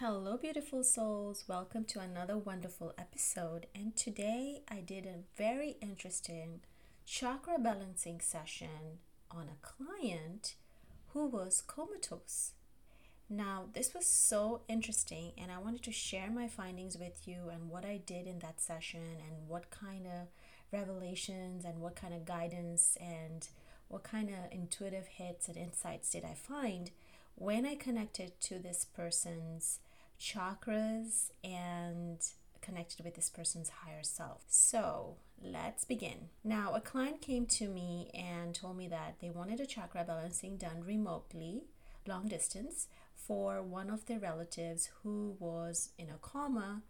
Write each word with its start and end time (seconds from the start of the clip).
Hello, 0.00 0.36
beautiful 0.36 0.84
souls. 0.84 1.44
Welcome 1.48 1.86
to 1.86 2.00
another 2.00 2.36
wonderful 2.36 2.92
episode. 2.98 3.66
And 3.74 3.96
today 3.96 4.60
I 4.68 4.80
did 4.80 5.06
a 5.06 5.24
very 5.38 5.78
interesting 5.80 6.60
chakra 7.06 7.58
balancing 7.58 8.20
session 8.20 8.98
on 9.30 9.48
a 9.48 9.66
client 9.66 10.56
who 11.14 11.24
was 11.24 11.62
comatose. 11.66 12.52
Now, 13.30 13.68
this 13.72 13.94
was 13.94 14.04
so 14.04 14.60
interesting, 14.68 15.32
and 15.38 15.50
I 15.50 15.56
wanted 15.56 15.82
to 15.84 15.92
share 15.92 16.30
my 16.30 16.46
findings 16.46 16.98
with 16.98 17.26
you 17.26 17.48
and 17.50 17.70
what 17.70 17.86
I 17.86 17.96
did 18.04 18.26
in 18.26 18.40
that 18.40 18.60
session, 18.60 19.16
and 19.26 19.48
what 19.48 19.70
kind 19.70 20.06
of 20.06 20.28
revelations 20.78 21.64
and 21.64 21.80
what 21.80 21.96
kind 21.96 22.12
of 22.12 22.26
guidance 22.26 22.98
and 23.00 23.48
what 23.88 24.02
kind 24.04 24.28
of 24.28 24.52
intuitive 24.52 25.06
hits 25.06 25.48
and 25.48 25.56
insights 25.56 26.10
did 26.10 26.22
I 26.22 26.34
find 26.34 26.90
when 27.34 27.64
I 27.64 27.74
connected 27.76 28.38
to 28.42 28.58
this 28.58 28.84
person's 28.84 29.78
chakras 30.20 31.30
and 31.44 32.18
connected 32.60 33.04
with 33.04 33.14
this 33.14 33.30
person's 33.30 33.68
higher 33.68 34.02
self. 34.02 34.42
So, 34.48 35.16
let's 35.42 35.84
begin. 35.84 36.30
Now, 36.42 36.74
a 36.74 36.80
client 36.80 37.20
came 37.20 37.46
to 37.46 37.68
me 37.68 38.10
and 38.14 38.54
told 38.54 38.76
me 38.76 38.88
that 38.88 39.16
they 39.20 39.30
wanted 39.30 39.60
a 39.60 39.66
chakra 39.66 40.04
balancing 40.04 40.56
done 40.56 40.82
remotely, 40.84 41.64
long 42.06 42.28
distance, 42.28 42.88
for 43.14 43.62
one 43.62 43.90
of 43.90 44.06
their 44.06 44.18
relatives 44.18 44.90
who 45.02 45.36
was 45.38 45.90
in 45.98 46.08
a 46.08 46.18
coma, 46.20 46.82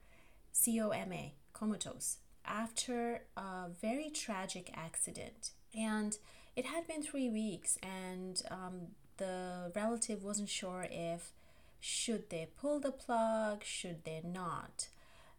COMA, 0.64 1.30
comatose, 1.52 2.18
after 2.44 3.22
a 3.36 3.68
very 3.80 4.10
tragic 4.10 4.70
accident. 4.74 5.50
And 5.76 6.16
it 6.54 6.66
had 6.66 6.86
been 6.86 7.02
three 7.02 7.28
weeks, 7.28 7.78
and 7.82 8.40
um, 8.50 8.88
the 9.16 9.72
relative 9.74 10.22
wasn't 10.22 10.48
sure 10.48 10.86
if 10.90 11.32
should 11.86 12.30
they 12.30 12.48
pull 12.60 12.80
the 12.80 12.90
plug, 12.90 13.62
should 13.62 14.04
they 14.04 14.20
not. 14.24 14.88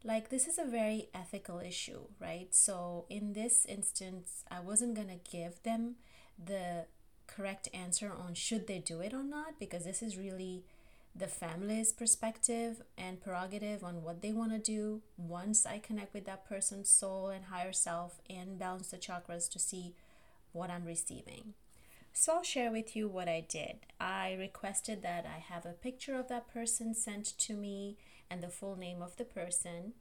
Like, 0.01 0.29
this 0.29 0.47
is 0.47 0.57
a 0.57 0.63
very 0.63 1.09
ethical 1.13 1.59
issue, 1.59 2.03
right? 2.21 2.47
So, 2.55 3.03
in 3.09 3.33
this 3.33 3.65
instance, 3.65 4.45
I 4.49 4.61
wasn't 4.61 4.95
going 4.95 5.09
to 5.09 5.29
give 5.29 5.61
them 5.63 5.95
the 6.41 6.85
correct 7.27 7.67
answer 7.73 8.13
on 8.17 8.33
should 8.33 8.67
they 8.67 8.79
do 8.79 9.01
it 9.01 9.13
or 9.13 9.23
not 9.23 9.59
because 9.59 9.83
this 9.83 10.01
is 10.01 10.17
really 10.17 10.63
the 11.13 11.27
family's 11.27 11.91
perspective 11.91 12.81
and 12.97 13.19
prerogative 13.19 13.83
on 13.83 14.01
what 14.01 14.21
they 14.21 14.31
want 14.31 14.51
to 14.51 14.59
do 14.59 15.01
once 15.17 15.65
I 15.65 15.79
connect 15.79 16.13
with 16.13 16.25
that 16.25 16.47
person's 16.47 16.89
soul 16.89 17.27
and 17.27 17.45
higher 17.45 17.73
self 17.73 18.21
and 18.29 18.57
balance 18.57 18.91
the 18.91 18.97
chakras 18.97 19.49
to 19.49 19.59
see 19.59 19.95
what 20.53 20.69
I'm 20.69 20.85
receiving. 20.85 21.55
So 22.19 22.33
I'll 22.33 22.43
share 22.43 22.71
with 22.71 22.95
you 22.95 23.07
what 23.07 23.29
I 23.29 23.45
did. 23.47 23.75
I 24.01 24.35
requested 24.39 25.03
that 25.03 25.27
I 25.27 25.37
have 25.37 25.67
a 25.67 25.73
picture 25.73 26.17
of 26.17 26.29
that 26.29 26.51
person 26.51 26.95
sent 26.95 27.37
to 27.37 27.53
me 27.53 27.95
and 28.27 28.41
the 28.41 28.49
full 28.49 28.75
name 28.75 29.03
of 29.03 29.15
the 29.17 29.23
person. 29.23 29.93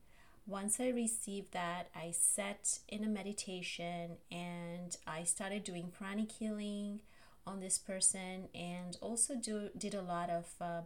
Once 0.46 0.80
I 0.80 0.88
received 0.88 1.52
that, 1.52 1.88
I 1.94 2.12
set 2.12 2.78
in 2.88 3.04
a 3.04 3.08
meditation 3.08 4.16
and 4.32 4.96
I 5.06 5.24
started 5.24 5.62
doing 5.62 5.92
pranic 5.92 6.32
healing 6.32 7.00
on 7.46 7.60
this 7.60 7.76
person 7.76 8.48
and 8.54 8.96
also 9.02 9.34
do, 9.34 9.68
did 9.76 9.92
a 9.92 10.00
lot 10.00 10.30
of 10.30 10.54
uh, 10.58 10.80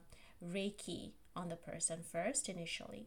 Reiki 0.44 1.12
on 1.36 1.48
the 1.48 1.54
person 1.54 2.00
first 2.02 2.48
initially. 2.48 3.06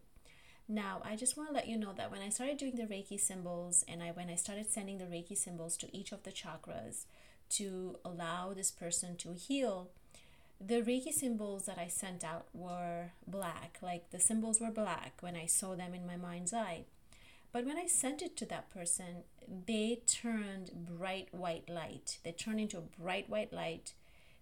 Now, 0.65 1.01
I 1.03 1.17
just 1.17 1.35
want 1.35 1.49
to 1.49 1.53
let 1.53 1.67
you 1.67 1.77
know 1.77 1.91
that 1.97 2.09
when 2.09 2.21
I 2.21 2.29
started 2.29 2.55
doing 2.55 2.77
the 2.77 2.83
Reiki 2.83 3.19
symbols 3.19 3.83
and 3.85 4.01
I 4.01 4.11
when 4.11 4.29
I 4.29 4.35
started 4.35 4.71
sending 4.71 4.97
the 4.97 5.03
Reiki 5.03 5.35
symbols 5.35 5.75
to 5.75 5.93
each 5.93 6.13
of 6.13 6.23
the 6.23 6.31
chakras 6.31 7.03
to 7.57 7.97
allow 8.03 8.53
this 8.53 8.71
person 8.71 9.15
to 9.17 9.33
heal, 9.33 9.89
the 10.59 10.81
Reiki 10.81 11.11
symbols 11.11 11.65
that 11.65 11.77
I 11.77 11.87
sent 11.87 12.23
out 12.23 12.45
were 12.53 13.11
black, 13.27 13.77
like 13.81 14.11
the 14.11 14.19
symbols 14.19 14.59
were 14.59 14.71
black 14.71 15.17
when 15.21 15.35
I 15.35 15.45
saw 15.45 15.75
them 15.75 15.93
in 15.93 16.07
my 16.07 16.15
mind's 16.15 16.53
eye. 16.53 16.85
But 17.51 17.65
when 17.65 17.77
I 17.77 17.85
sent 17.85 18.21
it 18.21 18.35
to 18.37 18.45
that 18.47 18.69
person, 18.69 19.23
they 19.67 20.01
turned 20.07 20.71
bright 20.73 21.27
white 21.31 21.69
light. 21.69 22.17
They 22.23 22.31
turned 22.31 22.59
into 22.59 22.77
a 22.77 23.01
bright 23.01 23.29
white 23.29 23.53
light 23.53 23.93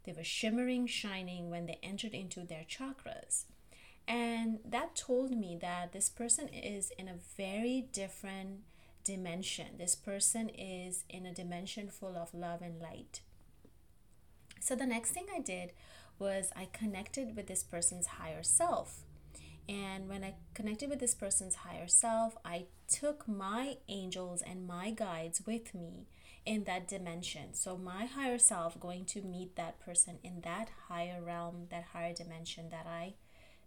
they 0.03 0.13
were 0.13 0.23
shimmering, 0.23 0.87
shining 0.87 1.49
when 1.49 1.65
they 1.65 1.77
entered 1.83 2.13
into 2.13 2.41
their 2.41 2.65
chakras. 2.67 3.45
And 4.07 4.59
that 4.65 4.95
told 4.95 5.31
me 5.31 5.57
that 5.61 5.91
this 5.91 6.09
person 6.09 6.47
is 6.47 6.91
in 6.97 7.07
a 7.07 7.19
very 7.37 7.87
different 7.93 8.61
dimension. 9.03 9.77
This 9.77 9.95
person 9.95 10.49
is 10.49 11.03
in 11.09 11.25
a 11.25 11.33
dimension 11.33 11.89
full 11.89 12.15
of 12.15 12.33
love 12.33 12.61
and 12.61 12.79
light. 12.79 13.21
So 14.59 14.75
the 14.75 14.85
next 14.85 15.11
thing 15.11 15.25
I 15.35 15.39
did 15.39 15.71
was 16.19 16.51
I 16.55 16.67
connected 16.71 17.35
with 17.35 17.47
this 17.47 17.63
person's 17.63 18.07
higher 18.07 18.43
self. 18.43 19.01
And 19.67 20.09
when 20.09 20.23
I 20.23 20.35
connected 20.53 20.89
with 20.89 20.99
this 20.99 21.15
person's 21.15 21.55
higher 21.55 21.87
self, 21.87 22.37
I 22.43 22.65
took 22.87 23.27
my 23.27 23.77
angels 23.87 24.41
and 24.41 24.67
my 24.67 24.91
guides 24.91 25.45
with 25.45 25.73
me 25.73 26.07
in 26.45 26.63
that 26.65 26.87
dimension. 26.87 27.53
So, 27.53 27.77
my 27.77 28.05
higher 28.05 28.37
self 28.37 28.79
going 28.79 29.05
to 29.05 29.21
meet 29.21 29.55
that 29.55 29.79
person 29.79 30.17
in 30.23 30.41
that 30.41 30.69
higher 30.87 31.21
realm, 31.21 31.67
that 31.69 31.85
higher 31.93 32.13
dimension 32.13 32.69
that 32.69 32.85
I 32.87 33.13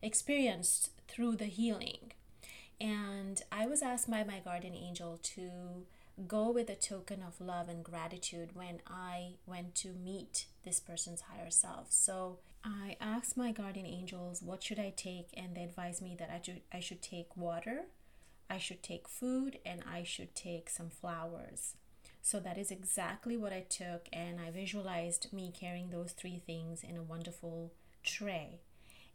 experienced 0.02 0.90
through 1.08 1.36
the 1.36 1.46
healing. 1.46 2.12
And 2.80 3.42
I 3.52 3.66
was 3.66 3.82
asked 3.82 4.10
by 4.10 4.24
my 4.24 4.40
guardian 4.40 4.74
angel 4.74 5.18
to 5.22 5.86
go 6.28 6.50
with 6.50 6.70
a 6.70 6.74
token 6.74 7.22
of 7.22 7.40
love 7.40 7.68
and 7.68 7.84
gratitude 7.84 8.50
when 8.54 8.80
I 8.86 9.34
went 9.46 9.74
to 9.76 9.88
meet 9.92 10.46
this 10.64 10.80
person's 10.80 11.22
higher 11.22 11.50
self. 11.50 11.86
So 11.90 12.38
I 12.64 12.96
asked 13.00 13.36
my 13.36 13.52
guardian 13.52 13.86
angels, 13.86 14.42
what 14.42 14.62
should 14.62 14.78
I 14.78 14.92
take? 14.96 15.28
And 15.36 15.54
they 15.54 15.64
advised 15.64 16.02
me 16.02 16.16
that 16.18 16.30
I 16.30 16.40
should, 16.42 16.60
I 16.72 16.80
should 16.80 17.02
take 17.02 17.36
water, 17.36 17.86
I 18.48 18.58
should 18.58 18.82
take 18.82 19.08
food, 19.08 19.58
and 19.66 19.82
I 19.90 20.02
should 20.02 20.34
take 20.34 20.70
some 20.70 20.90
flowers. 20.90 21.74
So 22.22 22.40
that 22.40 22.56
is 22.56 22.70
exactly 22.70 23.36
what 23.36 23.52
I 23.52 23.66
took, 23.68 24.08
and 24.12 24.40
I 24.40 24.50
visualized 24.50 25.30
me 25.32 25.52
carrying 25.58 25.90
those 25.90 26.12
three 26.12 26.40
things 26.46 26.82
in 26.82 26.96
a 26.96 27.02
wonderful 27.02 27.72
tray. 28.02 28.60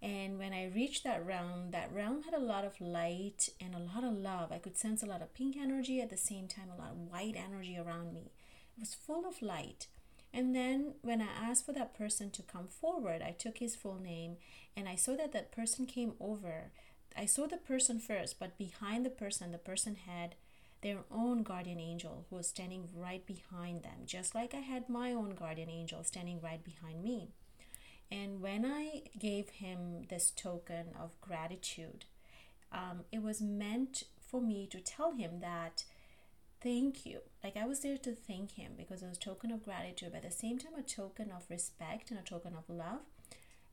And 0.02 0.40
when 0.40 0.54
I 0.54 0.72
reached 0.74 1.04
that 1.04 1.26
realm, 1.26 1.72
that 1.72 1.94
realm 1.94 2.24
had 2.24 2.34
a 2.34 2.40
lot 2.40 2.64
of 2.64 2.80
light 2.80 3.50
and 3.60 3.76
a 3.76 3.80
lot 3.80 4.04
of 4.04 4.18
love. 4.18 4.52
I 4.52 4.58
could 4.58 4.78
sense 4.78 5.04
a 5.04 5.06
lot 5.06 5.22
of 5.22 5.34
pink 5.34 5.58
energy 5.58 6.00
at 6.02 6.10
the 6.10 6.18
same 6.18 6.48
time, 6.48 6.70
a 6.70 6.78
lot 6.80 6.92
of 6.92 7.12
white 7.12 7.36
energy 7.36 7.78
around 7.78 8.14
me. 8.14 8.32
It 8.78 8.80
was 8.80 8.96
full 8.96 9.28
of 9.28 9.42
light. 9.42 9.88
And 10.34 10.56
then 10.56 10.94
when 11.02 11.22
I 11.22 11.28
asked 11.28 11.66
for 11.66 11.74
that 11.74 11.98
person 11.98 12.30
to 12.32 12.44
come 12.44 12.68
forward, 12.68 13.22
I 13.22 13.32
took 13.32 13.58
his 13.58 13.76
full 13.76 14.00
name 14.00 14.38
and 14.78 14.88
I 14.88 14.96
saw 14.96 15.16
that 15.18 15.34
that 15.34 15.52
person 15.52 15.86
came 15.86 16.14
over. 16.20 16.72
I 17.18 17.26
saw 17.26 17.48
the 17.48 17.58
person 17.58 18.00
first, 18.00 18.40
but 18.40 18.58
behind 18.58 19.06
the 19.06 19.10
person, 19.10 19.52
the 19.52 19.58
person 19.58 19.96
had 19.96 20.36
their 20.82 21.00
own 21.12 21.44
guardian 21.44 21.80
angel 21.80 22.26
who 22.30 22.38
was 22.38 22.48
standing 22.48 22.88
right 22.96 23.26
behind 23.26 23.84
them, 23.84 24.06
just 24.06 24.34
like 24.34 24.54
I 24.54 24.60
had 24.60 24.88
my 24.88 25.12
own 25.12 25.32
guardian 25.32 25.70
angel 25.70 26.04
standing 26.04 26.40
right 26.40 26.64
behind 26.64 27.04
me. 27.04 27.32
And 28.12 28.42
when 28.42 28.66
I 28.66 29.04
gave 29.18 29.50
him 29.50 30.06
this 30.10 30.32
token 30.32 30.88
of 31.00 31.20
gratitude, 31.22 32.06
um, 32.72 33.02
it 33.12 33.22
was 33.22 33.42
meant 33.42 34.04
for 34.20 34.42
me 34.42 34.68
to 34.72 34.80
tell 34.80 35.14
him 35.14 35.40
that 35.42 35.84
thank 36.62 37.06
you. 37.06 37.20
Like 37.44 37.56
I 37.56 37.66
was 37.66 37.82
there 37.82 37.98
to 37.98 38.14
thank 38.14 38.54
him 38.54 38.74
because 38.78 39.02
it 39.02 39.08
was 39.08 39.18
a 39.18 39.22
token 39.22 39.52
of 39.52 39.64
gratitude, 39.64 40.10
but 40.12 40.24
at 40.24 40.32
the 40.32 40.38
same 40.38 40.58
time, 40.58 40.74
a 40.78 40.82
token 40.82 41.32
of 41.32 41.50
respect 41.50 42.10
and 42.10 42.20
a 42.20 42.24
token 42.24 42.54
of 42.56 42.70
love, 42.70 43.02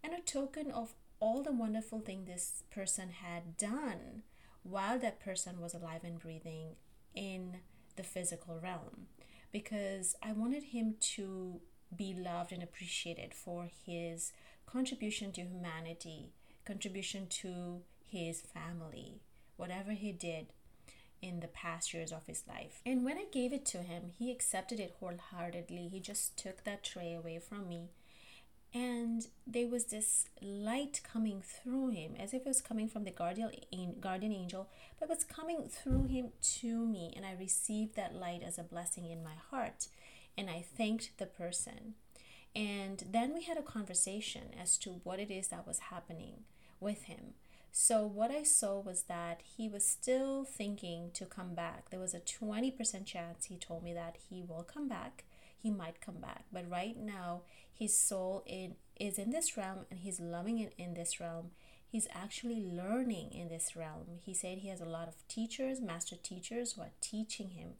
and 0.05 0.13
a 0.13 0.21
token 0.21 0.71
of 0.71 0.95
all 1.19 1.43
the 1.43 1.53
wonderful 1.53 2.01
thing 2.01 2.25
this 2.25 2.63
person 2.71 3.09
had 3.23 3.57
done 3.57 4.23
while 4.63 4.99
that 4.99 5.21
person 5.21 5.61
was 5.61 5.75
alive 5.75 6.03
and 6.05 6.19
breathing 6.19 6.77
in 7.15 7.59
the 7.97 8.03
physical 8.03 8.61
realm 8.63 9.07
because 9.53 10.15
I 10.23 10.33
wanted 10.33 10.65
him 10.65 10.97
to 11.01 11.61
be 11.95 12.15
loved 12.15 12.53
and 12.53 12.63
appreciated 12.63 13.35
for 13.35 13.69
his 13.85 14.33
contribution 14.67 15.33
to 15.33 15.43
humanity, 15.43 16.31
contribution 16.65 17.27
to 17.29 17.83
his 18.05 18.41
family, 18.41 19.21
whatever 19.57 19.93
he 19.93 20.13
did 20.13 20.47
in 21.23 21.41
the 21.41 21.49
past 21.49 21.95
years 21.95 22.13
of 22.13 22.27
his 22.27 22.45
life. 22.47 22.81
And 22.85 23.05
when 23.05 23.17
I 23.17 23.25
gave 23.33 23.53
it 23.53 23.65
to 23.67 23.79
him, 23.79 24.13
he 24.19 24.31
accepted 24.31 24.79
it 24.81 24.97
wholeheartedly. 25.01 25.89
He 25.89 26.01
just 26.01 26.37
took 26.37 26.65
that 26.65 26.85
tray 26.85 27.15
away 27.15 27.39
from 27.39 27.69
me 27.69 27.89
and 28.77 29.29
there 29.47 29.69
was 29.69 29.87
this 29.87 30.27
light 30.43 31.01
coming 31.11 31.41
through 31.41 31.89
him 31.89 32.15
as 32.19 32.35
if 32.35 32.43
it 32.43 32.49
was 32.49 32.61
coming 32.61 32.89
from 32.89 33.05
the 33.05 33.11
guardian 33.11 33.51
guardian 34.01 34.33
angel 34.33 34.69
but 34.99 35.07
it 35.07 35.11
was 35.11 35.25
coming 35.25 35.69
through 35.69 36.05
him 36.05 36.29
to 36.43 36.87
me 36.87 37.13
and 37.17 37.25
i 37.25 37.33
received 37.39 37.97
that 37.97 38.15
light 38.15 38.43
as 38.47 38.59
a 38.59 38.63
blessing 38.63 39.07
in 39.07 39.23
my 39.25 39.35
heart 39.51 39.87
and 40.37 40.51
i 40.51 40.65
thanked 40.77 41.11
the 41.19 41.27
person 41.27 41.95
and 42.55 43.05
then 43.11 43.35
we 43.35 43.43
had 43.43 43.59
a 43.59 43.63
conversation 43.63 44.55
as 44.61 44.79
to 44.79 45.01
what 45.05 45.19
it 45.19 45.31
is 45.31 45.49
that 45.49 45.67
was 45.67 45.91
happening 45.91 46.45
with 46.81 47.05
him 47.05 47.35
so 47.73 48.07
what 48.07 48.31
i 48.31 48.43
saw 48.43 48.79
was 48.79 49.03
that 49.03 49.43
he 49.57 49.69
was 49.69 49.87
still 49.87 50.45
thinking 50.45 51.11
to 51.13 51.25
come 51.25 51.55
back 51.55 51.91
there 51.91 52.01
was 52.01 52.15
a 52.15 52.21
20% 52.21 53.05
chance 53.05 53.47
he 53.47 53.57
told 53.57 53.83
me 53.83 53.93
that 53.93 54.17
he 54.29 54.43
will 54.43 54.63
come 54.63 54.89
back 54.89 55.25
he 55.67 55.71
might 55.71 56.01
come 56.01 56.21
back. 56.21 56.45
But 56.53 56.71
right 56.71 56.97
now, 56.97 57.43
his 57.73 57.99
soul 57.99 58.45
in, 58.47 58.77
is 58.99 59.19
in 59.19 59.31
this 59.31 59.57
realm 59.57 59.87
and 59.91 60.01
he's 60.01 60.21
loving 60.21 60.59
it 60.59 60.75
in 60.79 60.95
this 60.95 61.19
realm. 61.21 61.51
he's 61.89 62.09
actually 62.13 62.61
learning 62.61 63.33
in 63.33 63.49
this 63.49 63.75
realm. 63.75 64.21
He 64.23 64.35
said 64.35 64.59
he 64.59 64.69
has 64.69 64.81
a 64.81 64.85
lot 64.85 65.09
of 65.09 65.27
teachers, 65.29 65.81
master 65.81 66.17
teachers, 66.17 66.73
who 66.73 66.83
are 66.83 66.93
teaching 67.01 67.51
him 67.51 67.71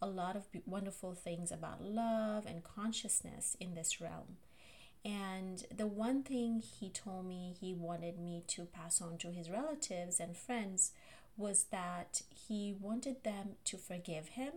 a 0.00 0.06
lot 0.06 0.36
of 0.36 0.44
wonderful 0.66 1.14
things 1.14 1.50
about 1.50 1.82
love 1.82 2.46
and 2.46 2.62
consciousness 2.62 3.56
in 3.60 3.74
this 3.74 4.00
realm. 4.00 4.36
And 5.04 5.64
the 5.74 5.86
one 5.86 6.22
thing 6.22 6.60
he 6.60 6.88
told 6.88 7.26
me 7.26 7.54
he 7.60 7.74
wanted 7.74 8.18
me 8.18 8.42
to 8.48 8.64
pass 8.64 9.02
on 9.02 9.18
to 9.18 9.30
his 9.30 9.50
relatives 9.50 10.18
and 10.18 10.36
friends 10.36 10.92
was 11.36 11.64
that 11.64 12.22
he 12.30 12.74
wanted 12.80 13.22
them 13.22 13.56
to 13.64 13.76
forgive 13.76 14.28
him 14.28 14.52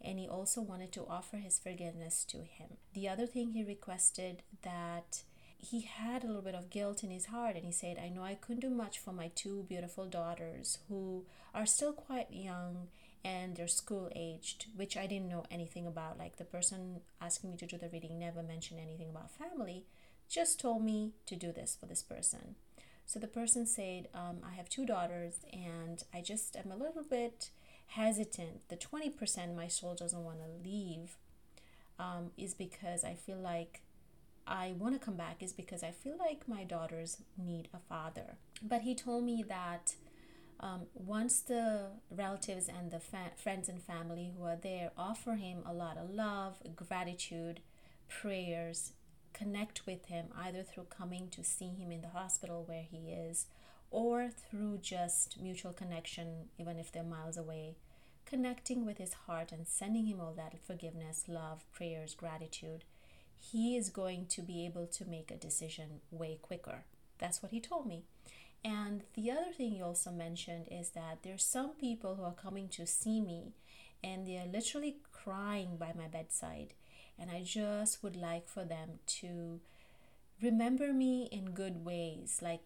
and 0.00 0.18
he 0.18 0.28
also 0.28 0.60
wanted 0.60 0.92
to 0.92 1.06
offer 1.08 1.38
his 1.38 1.58
forgiveness 1.58 2.24
to 2.24 2.38
him. 2.38 2.76
The 2.92 3.08
other 3.08 3.26
thing 3.26 3.50
he 3.50 3.64
requested 3.64 4.42
that 4.62 5.22
he 5.58 5.80
had 5.82 6.22
a 6.22 6.26
little 6.26 6.42
bit 6.42 6.54
of 6.54 6.70
guilt 6.70 7.02
in 7.02 7.10
his 7.10 7.26
heart 7.26 7.56
and 7.56 7.64
he 7.64 7.72
said, 7.72 7.98
I 7.98 8.10
know 8.10 8.22
I 8.22 8.34
couldn't 8.34 8.60
do 8.60 8.70
much 8.70 8.98
for 8.98 9.12
my 9.12 9.30
two 9.34 9.64
beautiful 9.68 10.06
daughters 10.06 10.78
who 10.88 11.24
are 11.54 11.66
still 11.66 11.92
quite 11.92 12.30
young 12.30 12.88
and 13.24 13.56
they're 13.56 13.68
school 13.68 14.10
aged, 14.14 14.66
which 14.76 14.96
I 14.96 15.06
didn't 15.06 15.28
know 15.28 15.44
anything 15.50 15.86
about. 15.86 16.18
Like 16.18 16.36
the 16.36 16.44
person 16.44 17.00
asking 17.20 17.50
me 17.52 17.56
to 17.56 17.66
do 17.66 17.78
the 17.78 17.88
reading 17.88 18.18
never 18.18 18.42
mentioned 18.42 18.80
anything 18.80 19.08
about 19.08 19.30
family, 19.30 19.86
just 20.28 20.60
told 20.60 20.84
me 20.84 21.12
to 21.26 21.36
do 21.36 21.52
this 21.52 21.76
for 21.78 21.86
this 21.86 22.02
person. 22.02 22.56
So 23.06 23.18
the 23.18 23.28
person 23.28 23.66
said, 23.66 24.08
um, 24.14 24.38
I 24.44 24.54
have 24.54 24.68
two 24.68 24.86
daughters 24.86 25.40
and 25.52 26.02
I 26.12 26.20
just 26.20 26.56
am 26.56 26.70
a 26.70 26.76
little 26.76 27.02
bit 27.02 27.50
hesitant. 27.88 28.68
The 28.68 28.76
20% 28.76 29.54
my 29.54 29.68
soul 29.68 29.94
doesn't 29.94 30.24
want 30.24 30.38
to 30.38 30.68
leave 30.68 31.16
um, 31.98 32.30
is 32.36 32.54
because 32.54 33.04
I 33.04 33.14
feel 33.14 33.38
like 33.38 33.82
I 34.46 34.74
want 34.78 34.94
to 34.94 35.04
come 35.04 35.16
back, 35.16 35.42
is 35.42 35.52
because 35.52 35.82
I 35.82 35.90
feel 35.90 36.16
like 36.18 36.48
my 36.48 36.64
daughters 36.64 37.18
need 37.38 37.68
a 37.72 37.78
father. 37.78 38.36
But 38.62 38.82
he 38.82 38.94
told 38.94 39.24
me 39.24 39.42
that 39.48 39.94
um, 40.60 40.82
once 40.94 41.40
the 41.40 41.86
relatives 42.10 42.68
and 42.68 42.90
the 42.90 43.00
fa- 43.00 43.32
friends 43.36 43.68
and 43.68 43.82
family 43.82 44.32
who 44.36 44.44
are 44.44 44.56
there 44.56 44.90
offer 44.96 45.34
him 45.34 45.58
a 45.66 45.72
lot 45.72 45.96
of 45.96 46.10
love, 46.10 46.58
gratitude, 46.76 47.60
prayers, 48.08 48.92
connect 49.32 49.86
with 49.86 50.06
him 50.06 50.26
either 50.36 50.62
through 50.62 50.84
coming 50.84 51.28
to 51.30 51.44
see 51.44 51.68
him 51.68 51.90
in 51.90 52.00
the 52.00 52.08
hospital 52.08 52.64
where 52.66 52.84
he 52.88 53.10
is 53.10 53.46
or 53.90 54.28
through 54.28 54.78
just 54.78 55.40
mutual 55.40 55.72
connection, 55.72 56.48
even 56.58 56.78
if 56.78 56.90
they're 56.90 57.04
miles 57.04 57.36
away, 57.36 57.76
connecting 58.26 58.84
with 58.84 58.98
his 58.98 59.12
heart 59.26 59.52
and 59.52 59.68
sending 59.68 60.06
him 60.06 60.20
all 60.20 60.32
that 60.32 60.54
forgiveness, 60.66 61.24
love, 61.28 61.64
prayers, 61.72 62.14
gratitude, 62.14 62.84
he 63.38 63.76
is 63.76 63.90
going 63.90 64.26
to 64.26 64.42
be 64.42 64.64
able 64.64 64.86
to 64.86 65.04
make 65.04 65.30
a 65.30 65.36
decision 65.36 66.00
way 66.10 66.38
quicker. 66.40 66.84
That's 67.18 67.42
what 67.42 67.52
he 67.52 67.60
told 67.60 67.86
me. 67.86 68.02
And 68.64 69.02
the 69.14 69.30
other 69.30 69.52
thing 69.54 69.74
you 69.74 69.84
also 69.84 70.10
mentioned 70.10 70.68
is 70.70 70.90
that 70.90 71.18
there's 71.22 71.44
some 71.44 71.70
people 71.74 72.14
who 72.14 72.24
are 72.24 72.32
coming 72.32 72.68
to 72.70 72.86
see 72.86 73.20
me 73.20 73.52
and 74.02 74.26
they're 74.26 74.46
literally 74.46 74.96
crying 75.12 75.76
by 75.76 75.92
my 75.96 76.06
bedside. 76.06 76.74
And 77.18 77.30
I 77.30 77.42
just 77.42 78.02
would 78.02 78.16
like 78.16 78.48
for 78.48 78.64
them 78.64 79.00
to 79.18 79.60
remember 80.42 80.92
me 80.92 81.28
in 81.30 81.50
good 81.50 81.84
ways. 81.84 82.40
Like, 82.42 82.62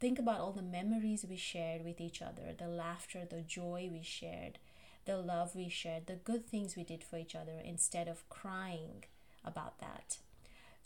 think 0.00 0.18
about 0.18 0.40
all 0.40 0.52
the 0.52 0.62
memories 0.62 1.26
we 1.28 1.36
shared 1.36 1.84
with 1.84 2.00
each 2.00 2.22
other, 2.22 2.54
the 2.56 2.68
laughter, 2.68 3.26
the 3.28 3.42
joy 3.42 3.88
we 3.92 4.02
shared, 4.02 4.58
the 5.04 5.16
love 5.16 5.54
we 5.54 5.68
shared, 5.68 6.06
the 6.06 6.14
good 6.16 6.46
things 6.46 6.76
we 6.76 6.84
did 6.84 7.04
for 7.04 7.18
each 7.18 7.34
other 7.34 7.60
instead 7.64 8.08
of 8.08 8.28
crying 8.28 9.04
about 9.44 9.78
that. 9.80 10.18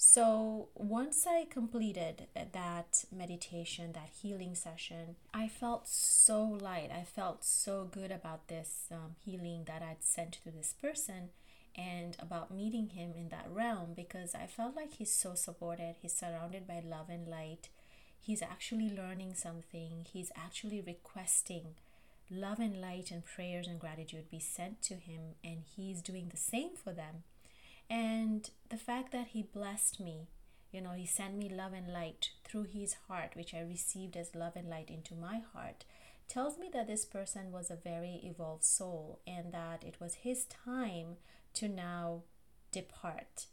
So, 0.04 0.68
once 0.74 1.28
I 1.28 1.44
completed 1.48 2.26
that 2.34 3.04
meditation, 3.12 3.92
that 3.92 4.10
healing 4.20 4.56
session, 4.56 5.14
I 5.32 5.46
felt 5.46 5.86
so 5.86 6.42
light. 6.42 6.90
I 6.92 7.04
felt 7.04 7.44
so 7.44 7.84
good 7.84 8.10
about 8.10 8.48
this 8.48 8.88
um, 8.90 9.14
healing 9.24 9.62
that 9.68 9.80
I'd 9.80 10.02
sent 10.02 10.40
to 10.42 10.50
this 10.50 10.74
person 10.82 11.30
and 11.76 12.16
about 12.18 12.50
meeting 12.50 12.88
him 12.88 13.12
in 13.16 13.28
that 13.28 13.46
realm 13.48 13.92
because 13.94 14.34
I 14.34 14.48
felt 14.48 14.74
like 14.74 14.94
he's 14.94 15.14
so 15.14 15.34
supported. 15.36 15.94
He's 16.02 16.16
surrounded 16.16 16.66
by 16.66 16.82
love 16.84 17.08
and 17.08 17.28
light. 17.28 17.68
He's 18.20 18.42
actually 18.42 18.90
learning 18.90 19.34
something. 19.34 20.04
He's 20.12 20.32
actually 20.34 20.80
requesting 20.80 21.76
love 22.28 22.58
and 22.58 22.80
light 22.80 23.12
and 23.12 23.24
prayers 23.24 23.68
and 23.68 23.78
gratitude 23.78 24.32
be 24.32 24.40
sent 24.40 24.82
to 24.82 24.94
him, 24.94 25.36
and 25.44 25.62
he's 25.76 26.02
doing 26.02 26.28
the 26.28 26.36
same 26.36 26.70
for 26.74 26.92
them. 26.92 27.22
And 27.92 28.48
the 28.70 28.78
fact 28.78 29.12
that 29.12 29.28
He 29.28 29.42
blessed 29.42 30.00
me, 30.00 30.28
you 30.72 30.80
know, 30.80 30.92
He 30.92 31.04
sent 31.04 31.36
me 31.36 31.50
love 31.50 31.74
and 31.74 31.92
light 31.92 32.30
through 32.42 32.64
His 32.64 32.96
heart, 33.06 33.36
which 33.36 33.52
I 33.52 33.60
received 33.60 34.16
as 34.16 34.34
love 34.34 34.56
and 34.56 34.70
light 34.70 34.88
into 34.88 35.14
my 35.14 35.42
heart, 35.52 35.84
tells 36.26 36.56
me 36.56 36.70
that 36.72 36.86
this 36.86 37.04
person 37.04 37.52
was 37.52 37.70
a 37.70 37.76
very 37.76 38.22
evolved 38.24 38.64
soul 38.64 39.20
and 39.26 39.52
that 39.52 39.84
it 39.84 39.96
was 40.00 40.14
His 40.14 40.46
time 40.46 41.16
to 41.52 41.68
now 41.68 42.22
depart 42.72 43.48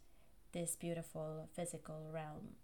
this 0.54 0.78
beautiful 0.78 1.50
physical 1.54 2.10
realm. 2.10 2.56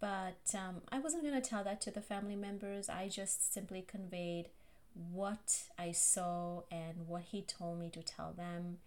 But 0.00 0.54
um, 0.54 0.82
I 0.92 0.98
wasn't 0.98 1.22
going 1.22 1.40
to 1.40 1.48
tell 1.48 1.64
that 1.64 1.80
to 1.82 1.90
the 1.90 2.02
family 2.02 2.36
members. 2.36 2.90
I 2.90 3.08
just 3.08 3.54
simply 3.54 3.80
conveyed 3.80 4.50
what 4.92 5.62
I 5.78 5.92
saw 5.92 6.62
and 6.70 7.06
what 7.06 7.22
he 7.22 7.42
told 7.42 7.80
me 7.80 7.88
to 7.90 8.02
tell 8.02 8.32
them 8.32 8.78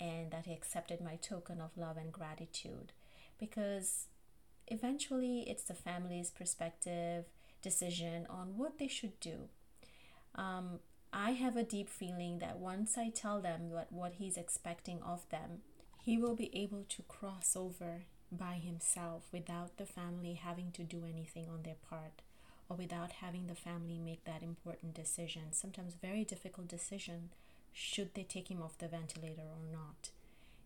and 0.00 0.30
that 0.30 0.46
he 0.46 0.52
accepted 0.52 1.00
my 1.00 1.16
token 1.16 1.60
of 1.60 1.76
love 1.76 1.96
and 1.96 2.12
gratitude. 2.12 2.92
Because 3.38 4.06
eventually 4.66 5.40
it's 5.48 5.64
the 5.64 5.74
family's 5.74 6.30
perspective 6.30 7.26
decision 7.62 8.26
on 8.30 8.56
what 8.56 8.78
they 8.78 8.88
should 8.88 9.18
do. 9.20 9.48
Um, 10.34 10.80
i 11.12 11.32
have 11.32 11.56
a 11.56 11.64
deep 11.64 11.88
feeling 11.88 12.38
that 12.38 12.58
once 12.58 12.96
i 12.96 13.08
tell 13.08 13.40
them 13.40 13.70
what, 13.70 13.90
what 13.90 14.12
he's 14.18 14.36
expecting 14.36 15.02
of 15.02 15.28
them 15.30 15.62
he 16.02 16.16
will 16.16 16.34
be 16.34 16.50
able 16.56 16.84
to 16.88 17.02
cross 17.02 17.56
over 17.56 18.02
by 18.32 18.54
himself 18.54 19.24
without 19.32 19.76
the 19.76 19.86
family 19.86 20.34
having 20.34 20.70
to 20.72 20.84
do 20.84 21.04
anything 21.04 21.48
on 21.48 21.62
their 21.62 21.76
part 21.88 22.22
or 22.68 22.76
without 22.76 23.12
having 23.12 23.48
the 23.48 23.54
family 23.54 23.98
make 23.98 24.24
that 24.24 24.42
important 24.42 24.94
decision 24.94 25.42
sometimes 25.50 25.94
very 26.00 26.24
difficult 26.24 26.68
decision 26.68 27.30
should 27.72 28.14
they 28.14 28.22
take 28.22 28.50
him 28.50 28.62
off 28.62 28.78
the 28.78 28.88
ventilator 28.88 29.42
or 29.42 29.72
not. 29.72 30.10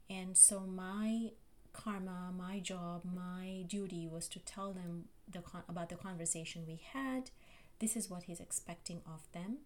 And 0.08 0.36
so 0.36 0.60
my 0.60 1.30
karma, 1.72 2.32
my 2.36 2.60
job, 2.60 3.02
my 3.04 3.64
duty 3.66 4.06
was 4.10 4.28
to 4.28 4.38
tell 4.38 4.72
them 4.72 5.04
the 5.30 5.40
con- 5.40 5.64
about 5.68 5.88
the 5.88 5.96
conversation 5.96 6.64
we 6.66 6.80
had. 6.92 7.30
This 7.78 7.96
is 7.96 8.08
what 8.08 8.24
he's 8.24 8.40
expecting 8.40 9.00
of 9.06 9.22
them. 9.32 9.58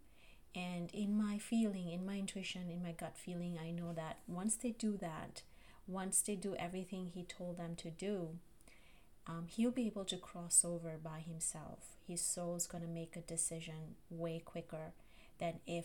And 0.54 0.90
in 0.92 1.16
my 1.16 1.38
feeling, 1.38 1.90
in 1.90 2.06
my 2.06 2.18
intuition, 2.18 2.70
in 2.70 2.82
my 2.82 2.92
gut 2.92 3.16
feeling, 3.16 3.58
I 3.62 3.70
know 3.70 3.92
that 3.92 4.18
once 4.26 4.56
they 4.56 4.70
do 4.70 4.96
that, 4.96 5.42
once 5.86 6.20
they 6.20 6.34
do 6.34 6.54
everything 6.56 7.06
he 7.06 7.22
told 7.22 7.58
them 7.58 7.76
to 7.76 7.90
do, 7.90 8.38
um, 9.26 9.46
he'll 9.48 9.70
be 9.70 9.86
able 9.86 10.06
to 10.06 10.16
cross 10.16 10.64
over 10.64 10.96
by 11.02 11.20
himself. 11.20 11.96
His 12.06 12.22
soul's 12.22 12.66
going 12.66 12.82
to 12.82 12.88
make 12.88 13.14
a 13.14 13.20
decision 13.20 13.96
way 14.10 14.40
quicker 14.42 14.92
than 15.38 15.60
if 15.66 15.84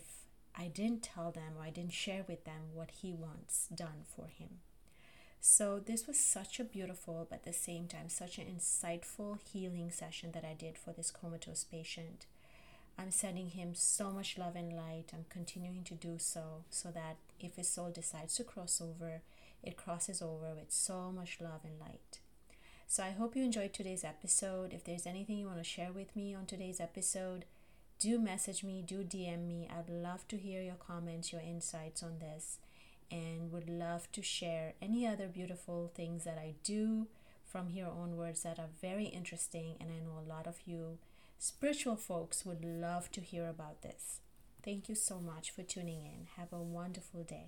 I 0.56 0.68
didn't 0.68 1.04
tell 1.04 1.32
them 1.32 1.54
or 1.58 1.64
I 1.64 1.70
didn't 1.70 1.94
share 1.94 2.24
with 2.28 2.46
them 2.46 2.74
what 2.74 2.92
he 3.02 3.14
wants 3.14 3.68
done 3.74 4.06
for 4.16 4.28
him. 4.28 4.60
So, 5.46 5.78
this 5.78 6.08
was 6.08 6.18
such 6.18 6.60
a 6.60 6.64
beautiful, 6.64 7.28
but 7.30 7.40
at 7.40 7.44
the 7.44 7.52
same 7.52 7.88
time, 7.88 8.08
such 8.08 8.38
an 8.38 8.46
insightful 8.46 9.40
healing 9.52 9.92
session 9.92 10.32
that 10.32 10.46
I 10.46 10.54
did 10.54 10.78
for 10.78 10.94
this 10.94 11.12
comatose 11.12 11.66
patient. 11.66 12.28
I'm 12.98 13.12
sending 13.12 13.50
him 13.50 13.74
so 13.74 14.12
much 14.12 14.38
love 14.38 14.56
and 14.56 14.72
light. 14.72 15.12
I'm 15.14 15.26
continuing 15.30 15.84
to 15.84 15.96
do 15.96 16.16
so, 16.18 16.64
so 16.70 16.92
that 16.92 17.18
if 17.42 17.58
his 17.58 17.68
soul 17.68 17.90
decides 17.90 18.36
to 18.36 18.46
cross 18.46 18.80
over, 18.80 19.22
it 19.62 19.76
crosses 19.76 20.22
over 20.22 20.54
with 20.56 20.72
so 20.72 21.12
much 21.12 21.40
love 21.42 21.62
and 21.66 21.78
light. 21.78 22.20
So, 22.88 23.04
I 23.04 23.10
hope 23.12 23.36
you 23.36 23.44
enjoyed 23.44 23.74
today's 23.74 24.06
episode. 24.06 24.72
If 24.72 24.86
there's 24.86 25.06
anything 25.06 25.38
you 25.38 25.48
want 25.48 25.58
to 25.58 25.66
share 25.66 25.92
with 25.92 26.16
me 26.16 26.34
on 26.34 26.46
today's 26.46 26.80
episode, 26.80 27.44
do 28.04 28.20
message 28.20 28.66
me, 28.66 28.84
do 28.86 29.02
DM 29.02 29.48
me. 29.48 29.70
I'd 29.72 29.90
love 29.90 30.28
to 30.28 30.36
hear 30.36 30.62
your 30.62 30.76
comments, 30.76 31.32
your 31.32 31.40
insights 31.40 32.04
on 32.04 32.20
this, 32.20 32.58
and 33.10 33.50
would 33.50 33.70
love 33.70 34.12
to 34.12 34.22
share 34.22 34.74
any 34.82 35.08
other 35.08 35.28
beautiful 35.28 35.90
things 35.96 36.26
that 36.26 36.38
I 36.38 36.56
do 36.66 37.08
from 37.46 37.70
here 37.70 37.88
onwards 37.88 38.44
that 38.44 38.60
are 38.60 38.76
very 38.82 39.06
interesting. 39.06 39.78
And 39.80 39.90
I 39.90 40.04
know 40.04 40.20
a 40.20 40.30
lot 40.30 40.48
of 40.48 40.58
you 40.66 40.98
spiritual 41.40 41.96
folks 41.96 42.46
would 42.46 42.66
love 42.66 43.10
to 43.14 43.22
hear 43.22 43.48
about 43.48 43.84
this. 43.84 44.20
Thank 44.66 44.90
you 44.90 44.96
so 44.96 45.22
much 45.22 45.52
for 45.52 45.64
tuning 45.64 46.02
in. 46.02 46.28
Have 46.36 46.52
a 46.52 46.62
wonderful 46.62 47.24
day. 47.24 47.42